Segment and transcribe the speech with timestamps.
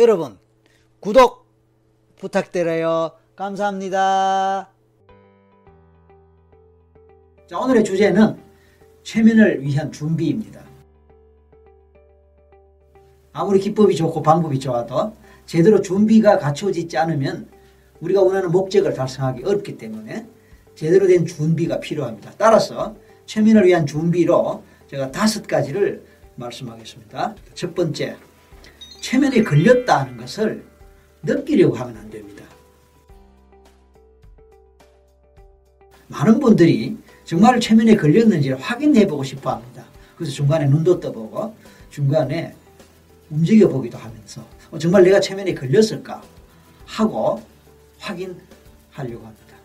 [0.00, 0.38] 여러분
[0.98, 1.46] 구독
[2.16, 3.12] 부탁드려요.
[3.36, 4.70] 감사합니다.
[7.46, 8.38] 자, 오늘의 주제는
[9.02, 10.62] 최면을 위한 준비입니다.
[13.32, 17.48] 아무리 기법이 좋고 방법이 좋아도 제대로 준비가 갖춰지지 않으면
[18.00, 20.26] 우리가 원하는 목적을 달성하기 어렵기 때문에
[20.74, 22.32] 제대로 된 준비가 필요합니다.
[22.38, 22.96] 따라서
[23.26, 26.02] 최면을 위한 준비로 제가 다섯 가지를
[26.36, 27.34] 말씀하겠습니다.
[27.54, 28.16] 첫 번째,
[29.00, 30.64] 최면에 걸렸다 하는 것을
[31.22, 32.44] 느끼려고 하면 안 됩니다.
[36.08, 39.84] 많은 분들이 정말 최면에 걸렸는지를 확인해 보고 싶어 합니다.
[40.16, 41.54] 그래서 중간에 눈도 떠보고
[41.90, 42.54] 중간에
[43.30, 46.22] 움직여 보기도 하면서 어, 정말 내가 최면에 걸렸을까
[46.84, 47.40] 하고
[47.98, 49.56] 확인하려고 합니다.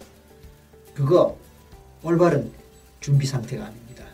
[0.94, 1.38] 그거
[2.04, 2.52] 올바른
[3.00, 4.06] 준비 상태가 아닙니다.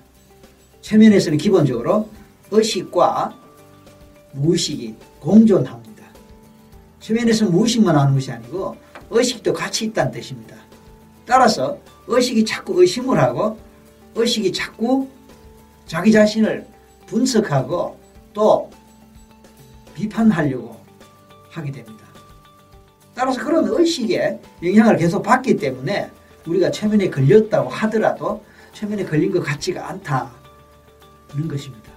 [0.81, 2.09] 최면에서는 기본적으로
[2.49, 3.40] 의식과
[4.33, 6.05] 무의식이 공존합니다.
[6.99, 8.75] 최면에서 무의식만 하는 것이 아니고
[9.09, 10.55] 의식도 같이 있다는 뜻입니다.
[11.25, 13.57] 따라서 의식이 자꾸 의심을 하고
[14.15, 15.07] 의식이 자꾸
[15.85, 16.65] 자기 자신을
[17.07, 17.99] 분석하고
[18.33, 18.69] 또
[19.93, 20.79] 비판하려고
[21.49, 22.05] 하게 됩니다.
[23.13, 26.09] 따라서 그런 의식에 영향을 계속 받기 때문에
[26.47, 28.43] 우리가 최면에 걸렸다고 하더라도
[28.73, 31.91] 최면에 걸린 것 같지가 않다는 것입니다.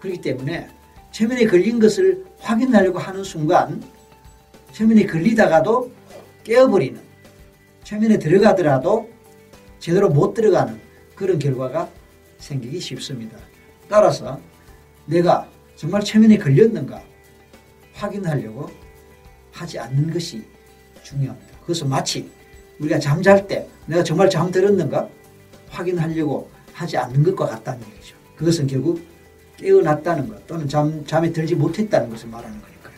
[0.00, 0.68] 그렇기 때문에
[1.12, 3.82] 최면에 걸린 것을 확인하려고 하는 순간
[4.72, 5.92] 최면에 걸리다가도
[6.42, 7.00] 깨어버리는
[7.84, 9.10] 최면에 들어가더라도
[9.78, 10.80] 제대로 못 들어가는
[11.14, 11.88] 그런 결과가
[12.38, 13.36] 생기기 쉽습니다.
[13.88, 14.40] 따라서
[15.06, 17.02] 내가 정말 최면에 걸렸는가
[17.92, 18.70] 확인하려고
[19.52, 20.42] 하지 않는 것이
[21.02, 21.58] 중요합니다.
[21.60, 22.30] 그것은 마치
[22.78, 25.08] 우리가 잠잘 때 내가 정말 잠들었는가
[25.68, 28.16] 확인하려고 하지 않는 것과 같다는 얘기죠.
[28.36, 29.11] 그것은 결국
[29.62, 32.94] 깨어났다는 것 또는 잠, 잠에 들지 못했다는 것을 말하는 거니까요.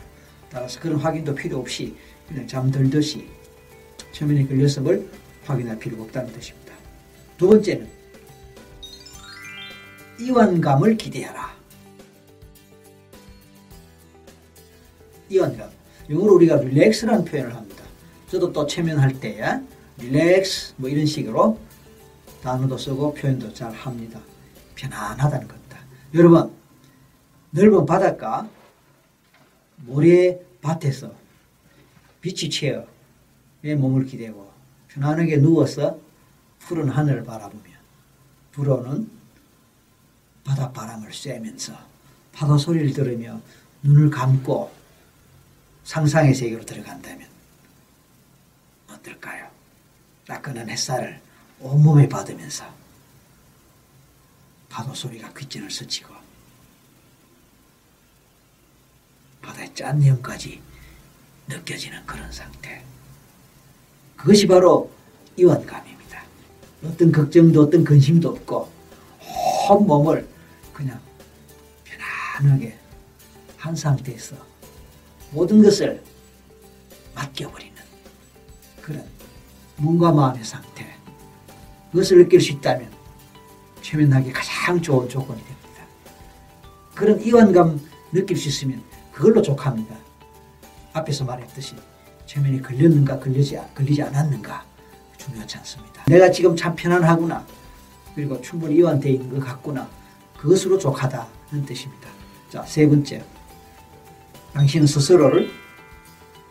[0.49, 1.95] 따라서 그런 확인도 필요 없이
[2.27, 3.27] 그냥 잠들듯이
[4.11, 5.07] 최면에 걸렸음을
[5.45, 6.73] 확인할 필요가 없다는 뜻입니다.
[7.37, 7.87] 두 번째는
[10.19, 11.53] 이완감을 기대하라.
[15.29, 15.69] 이완감.
[16.09, 17.83] 영어로 우리가 릴렉스라는 표현을 합니다.
[18.29, 19.59] 저도 또 최면할 때
[19.97, 21.59] 릴렉스 뭐 이런 식으로
[22.41, 24.19] 단어도 쓰고 표현도 잘 합니다.
[24.75, 25.79] 편안하다는 겁니다.
[26.13, 26.54] 여러분
[27.55, 28.49] 넓은 바닷가
[29.77, 31.09] 모래밭에서
[32.19, 32.85] 빛이 채어
[33.63, 34.51] 에 몸을 기대고
[34.89, 35.97] 편안하게 누워서
[36.59, 37.63] 푸른 하늘을 바라보며
[38.51, 39.09] 불어오는
[40.43, 41.73] 바닷바람을 쐬면서
[42.33, 43.39] 파도 소리를 들으며
[43.83, 44.73] 눈을 감고
[45.85, 47.25] 상상의 세계로 들어간다면
[48.89, 49.49] 어떨까요?
[50.27, 51.21] 따끈한 햇살을
[51.61, 52.65] 온몸에 받으면서
[54.67, 56.25] 파도 소리가 귓전을 스치고
[59.45, 60.61] 바다의 짠념까지
[61.47, 62.81] 느껴지는 그런 상태.
[64.15, 64.89] 그것이 바로
[65.37, 66.23] 이완감입니다.
[66.83, 68.71] 어떤 걱정도 어떤 근심도 없고
[69.69, 70.27] 온 몸을
[70.73, 70.99] 그냥
[71.83, 72.77] 편안하게
[73.57, 74.35] 한 상태에서
[75.31, 76.01] 모든 것을
[77.13, 77.75] 맡겨버리는
[78.81, 79.05] 그런
[79.77, 80.85] 몸과 마음의 상태.
[81.91, 82.91] 그것을 느낄 수 있다면
[83.81, 85.85] 최면하기 가장 좋은 조건이 됩니다.
[86.93, 87.79] 그런 이완감
[88.11, 88.81] 느낄 수 있으면
[89.15, 89.95] 그걸로 족합니다.
[90.91, 91.73] 앞에서 말했듯이
[92.25, 94.65] 최면이 걸렸는가 걸리지, 걸리지 않았는가
[95.17, 96.03] 중요하지 않습니다.
[96.05, 97.45] 내가 지금 참 편안하구나
[98.13, 99.89] 그리고 충분히 이완되어 있는 것 같구나
[100.37, 102.09] 그것으로 족하다는 뜻입니다.
[102.49, 103.23] 자, 세 번째
[104.53, 105.49] 당신은 스스로를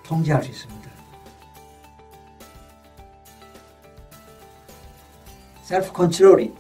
[0.03, 0.91] 통제할 수 있습니다.
[5.65, 6.51] 셀프 컨트롤이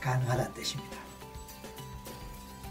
[0.00, 0.96] 가능하다는 뜻입니다.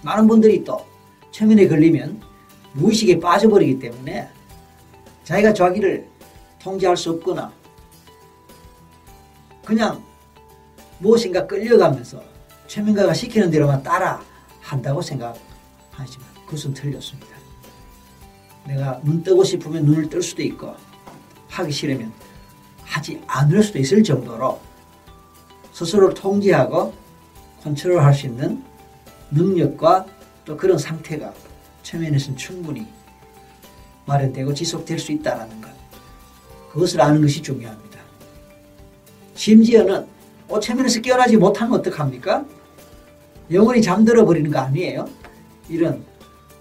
[0.02, 0.84] 많은 분들이 또
[1.32, 2.33] 최면에 걸리면
[2.74, 4.30] 무의식에 빠져버리기 때문에
[5.24, 6.08] 자기가 자기를
[6.60, 7.52] 통제할 수 없거나
[9.64, 10.04] 그냥
[11.00, 12.22] 무엇인가 끌려가면서
[12.68, 14.22] 최면가가 시키는 대로만 따라
[14.62, 17.34] 한다고 생각하지만 그것은 틀렸습니다.
[18.66, 20.74] 내가 눈 뜨고 싶으면 눈을 뜰 수도 있고
[21.50, 22.12] 하기 싫으면
[22.84, 24.60] 하지 않을 수도 있을 정도로
[25.74, 26.94] 스스로를 통제하고
[27.64, 28.64] 컨트롤할 수 있는
[29.32, 30.06] 능력과
[30.46, 31.34] 또 그런 상태가
[31.84, 32.88] 최면에서는 충분히
[34.06, 35.70] 마련되고 지속될 수 있다는 것.
[36.72, 38.00] 그것을 아는 것이 중요합니다.
[39.36, 40.08] 심지어는
[40.48, 42.46] 어, 최면에서 깨어나지 못하면 어떡합니까?
[43.52, 45.08] 영원히 잠들어 버리는 거 아니에요?
[45.70, 46.04] 이런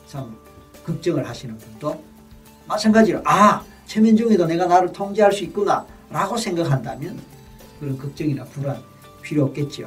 [0.07, 0.37] 참
[0.85, 2.03] 걱정을 하시는 분도
[2.67, 7.21] 마찬가지로 아 최면 중에도 내가 나를 통제할 수 있구나 라고 생각한다면
[7.81, 8.83] 그런 걱정이나 불안
[9.23, 9.87] 필요 없겠죠.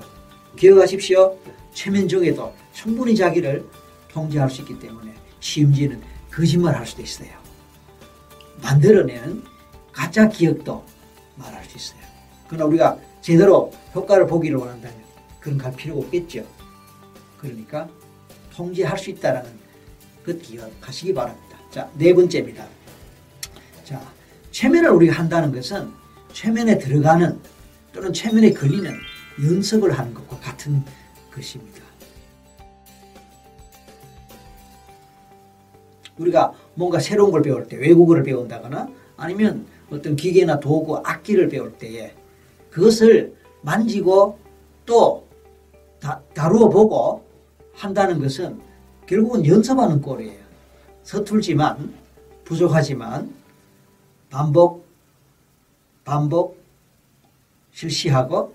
[0.57, 1.37] 기억하십시오.
[1.73, 3.65] 최면 중에도 충분히 자기를
[4.09, 5.13] 통제할 수 있기 때문에
[5.45, 6.01] 심지어는
[6.31, 7.29] 거짓말 할 수도 있어요.
[8.63, 9.43] 만들어내는
[9.91, 10.83] 가짜 기억도
[11.35, 11.99] 말할 수 있어요.
[12.47, 14.97] 그러나 우리가 제대로 효과를 보기를 원한다면
[15.39, 16.43] 그런 갈 필요가 없겠죠.
[17.37, 17.87] 그러니까
[18.53, 19.43] 통제할 수 있다는
[20.23, 21.59] 그 기억하시기 바랍니다.
[21.69, 22.65] 자, 네 번째입니다.
[23.83, 24.01] 자,
[24.51, 25.91] 최면을 우리가 한다는 것은
[26.33, 27.39] 최면에 들어가는
[27.93, 28.91] 또는 최면에 걸리는
[29.43, 30.83] 연습을 하는 것과 같은
[31.31, 31.84] 것입니다.
[36.17, 42.13] 우리가 뭔가 새로운 걸 배울 때 외국어를 배운다거나 아니면 어떤 기계나 도구, 악기를 배울 때에
[42.69, 44.37] 그것을 만지고
[44.85, 45.25] 또
[45.99, 47.23] 다, 다루어 보고
[47.73, 48.59] 한다는 것은
[49.05, 50.45] 결국은 연습하는 꼴이에요.
[51.03, 51.93] 서툴지만
[52.43, 53.33] 부족하지만
[54.29, 54.85] 반복,
[56.03, 56.57] 반복,
[57.71, 58.53] 실시하고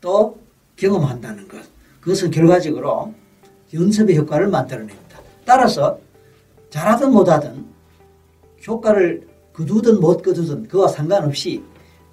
[0.00, 0.38] 또
[0.76, 1.62] 경험한다는 것.
[2.00, 3.14] 그것은 결과적으로
[3.72, 5.20] 연습의 효과를 만들어냅니다.
[5.44, 5.98] 따라서
[6.74, 7.64] 잘하든 못하든
[8.66, 11.62] 효과를 거두든 못 거두든 그와 상관없이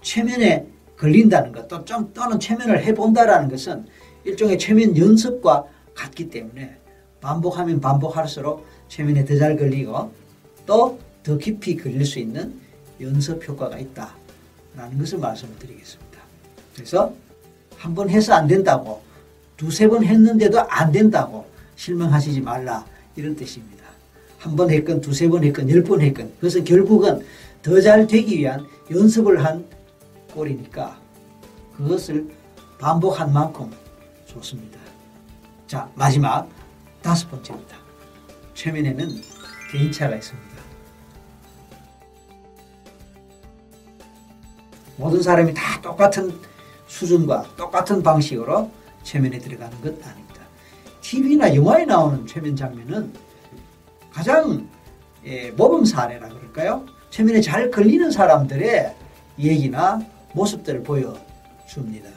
[0.03, 0.67] 최면에
[0.97, 3.87] 걸린다는 것, 또 좀, 또는 최면을 해본다라는 것은
[4.23, 5.65] 일종의 최면 연습과
[5.95, 6.77] 같기 때문에
[7.21, 10.11] 반복하면 반복할수록 최면에 더 잘 걸리고
[10.67, 12.53] 또 더 깊이 걸릴 수 있는
[12.99, 16.19] 연습 효과가 있다라는 것을 말씀을 드리겠습니다.
[16.75, 17.13] 그래서
[17.77, 19.01] 한 번 해서 안 된다고
[19.57, 22.85] 두세 번 했는데도 안 된다고 실망하시지 말라
[23.15, 23.80] 이런 뜻입니다.
[24.41, 27.23] 한 번 했건 두세 번 했건 열 번 했건 그것은 결국은
[27.61, 29.65] 더 잘 되기 위한 연습을 한
[30.33, 30.99] 꼴이니까
[31.77, 32.27] 그것을
[32.79, 33.69] 반복한 만큼
[34.25, 34.79] 좋습니다.
[35.67, 36.49] 자 마지막
[37.03, 37.77] 다섯 번째입니다.
[38.55, 39.09] 최면에는
[39.71, 40.49] 개인차가 있습니다.
[44.97, 46.33] 모든 사람이 다 똑같은
[46.87, 48.71] 수준과 똑같은 방식으로
[49.03, 50.41] 최면에 들어가는 것 아닙니다.
[51.01, 53.13] TV나 영화에 나오는 최면 장면은
[54.13, 54.67] 가장
[55.25, 56.85] 예, 모범 사례라 그럴까요?
[57.09, 58.95] 최면에 잘 걸리는 사람들의
[59.39, 59.99] 얘기나
[60.33, 62.09] 모습들을 보여줍니다.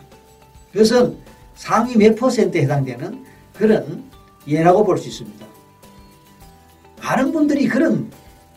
[0.73, 1.19] 그것은
[1.55, 3.25] 상위 몇 퍼센트에 해당되는
[3.55, 4.05] 그런
[4.47, 5.47] 예라고 볼 수 있습니다.
[7.03, 8.11] 많은 분들이 그런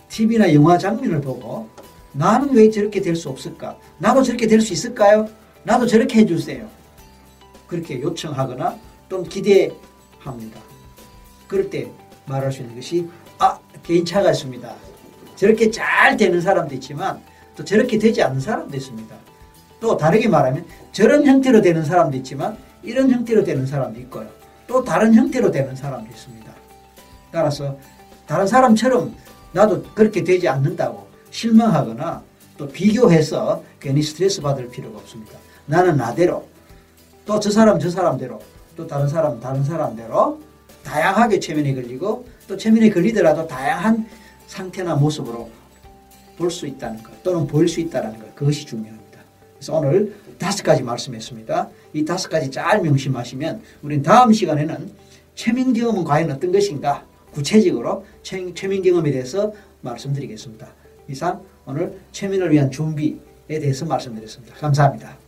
[0.10, 1.68] TV나 영화 장면을 보고
[2.14, 3.78] 나는 왜 저렇게 될 수 없을까?
[4.00, 5.28] 나도 저렇게 될 수 있을까요?
[5.64, 6.68] 나도 저렇게 해주세요.
[7.68, 8.78] 그렇게 요청하거나
[9.10, 10.60] 또 기대합니다.
[11.48, 11.92] 그럴 때
[12.26, 13.27] 말할 수 있는 것이 아
[13.88, 14.70] 개인차가 있습니다.
[15.36, 17.22] 저렇게 잘 되는 사람도 있지만
[17.56, 19.16] 또 저렇게 되지 않는 사람도 있습니다.
[19.80, 24.28] 또 다르게 말하면 저런 형태로 되는 사람도 있지만 이런 형태로 되는 사람도 있고요.
[24.68, 26.52] 또 다른 형태로 되는 사람도 있습니다.
[27.32, 27.78] 따라서
[28.26, 29.16] 다른 사람처럼
[29.54, 32.24] 나도 그렇게 되지 않는다고 실망하거나
[32.58, 35.38] 또 비교해서 괜히 스트레스 받을 필요가 없습니다.
[35.66, 36.46] 나는 나대로
[37.26, 38.40] 또 저 사람 저 사람대로
[38.76, 40.40] 또 다른 사람 다른 사람대로
[40.84, 44.08] 다양하게 최면에 걸리고 또 최면에 걸리더라도 다양한
[44.48, 45.50] 상태나 모습으로
[46.38, 49.20] 볼 수 있다는 것 또는 보일 수 있다는 것 그것이 중요합니다.
[49.56, 51.70] 그래서 오늘 다섯 가지 말씀했습니다.
[51.94, 54.92] 이 다섯 가지 잘 명심하시면 우리는 다음 시간에는
[55.34, 59.52] 최면 경험은 과연 어떤 것인가 구체적으로 최면 경험에 대해서
[59.82, 60.68] 말씀드리겠습니다.
[61.10, 63.18] 이상 오늘 최면을 위한 준비에
[63.48, 64.56] 대해서 말씀드렸습니다.
[64.56, 65.27] 감사합니다.